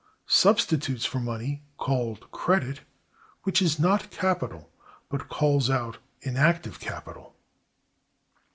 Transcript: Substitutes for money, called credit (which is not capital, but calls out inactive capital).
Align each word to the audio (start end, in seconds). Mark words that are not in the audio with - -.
Substitutes 0.25 1.05
for 1.05 1.19
money, 1.19 1.61
called 1.77 2.31
credit 2.31 2.81
(which 3.43 3.61
is 3.61 3.77
not 3.77 4.09
capital, 4.09 4.67
but 5.09 5.29
calls 5.29 5.69
out 5.69 5.99
inactive 6.23 6.79
capital). 6.79 7.35